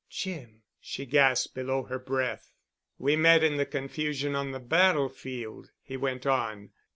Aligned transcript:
"Jim," 0.09 0.63
she 0.79 1.05
gasped 1.05 1.53
below 1.53 1.83
her 1.83 1.99
breath. 1.99 2.53
"We 2.97 3.15
met 3.15 3.43
in 3.43 3.57
the 3.57 3.67
confusion 3.67 4.33
on 4.35 4.49
the 4.51 4.59
battlefield," 4.59 5.69
he 5.79 5.95
went 5.95 6.25
on. 6.25 6.71